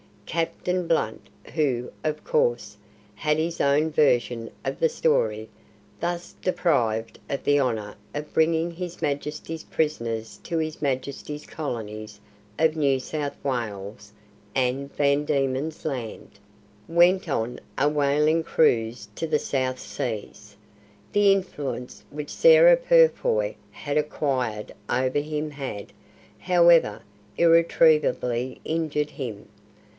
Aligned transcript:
Captain 0.25 0.87
Blunt 0.87 1.27
who, 1.55 1.91
of 2.05 2.23
course, 2.23 2.77
had 3.15 3.37
his 3.37 3.59
own 3.59 3.91
version 3.91 4.49
of 4.63 4.79
the 4.79 4.87
story 4.89 5.49
thus 5.99 6.33
deprived 6.41 7.19
of 7.29 7.43
the 7.43 7.59
honour 7.59 7.95
of 8.15 8.33
bringing 8.33 8.71
His 8.71 9.01
Majesty's 9.01 9.63
prisoners 9.65 10.39
to 10.43 10.57
His 10.57 10.81
Majesty's 10.81 11.45
colonies 11.45 12.19
of 12.57 12.77
New 12.77 12.99
South 12.99 13.35
Wales 13.43 14.13
and 14.55 14.91
Van 14.95 15.25
Diemen's 15.25 15.85
Land, 15.85 16.39
went 16.87 17.27
on 17.29 17.59
a 17.77 17.89
whaling 17.89 18.41
cruise 18.43 19.09
to 19.15 19.27
the 19.27 19.37
South 19.37 19.77
Seas. 19.79 20.55
The 21.11 21.31
influence 21.33 22.03
which 22.09 22.31
Sarah 22.33 22.77
Purfoy 22.77 23.55
had 23.69 23.97
acquired 23.97 24.73
over 24.89 25.19
him 25.19 25.51
had, 25.51 25.91
however, 26.39 27.01
irretrievably 27.37 28.61
injured 28.63 29.11
him. 29.11 29.47